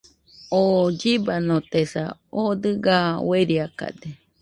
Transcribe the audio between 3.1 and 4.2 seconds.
ueriakade